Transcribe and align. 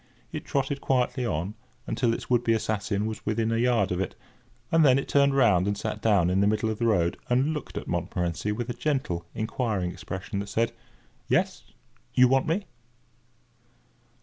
It 0.31 0.45
trotted 0.45 0.81
quietly 0.81 1.27
on 1.27 1.53
until 1.85 2.11
its 2.11 2.27
would 2.27 2.43
be 2.43 2.53
assassin 2.53 3.05
was 3.05 3.23
within 3.23 3.51
a 3.51 3.59
yard 3.59 3.91
of 3.91 3.99
it, 4.01 4.15
and 4.71 4.83
then 4.83 4.97
it 4.97 5.07
turned 5.07 5.35
round 5.35 5.67
and 5.67 5.77
sat 5.77 6.01
down 6.01 6.31
in 6.31 6.41
the 6.41 6.47
middle 6.47 6.71
of 6.71 6.79
the 6.79 6.87
road, 6.87 7.17
and 7.29 7.53
looked 7.53 7.77
at 7.77 7.87
Montmorency 7.87 8.51
with 8.51 8.67
a 8.71 8.73
gentle, 8.73 9.27
inquiring 9.35 9.91
expression, 9.91 10.39
that 10.39 10.49
said: 10.49 10.71
"Yes! 11.27 11.65
You 12.15 12.27
want 12.27 12.47
me?" 12.47 12.65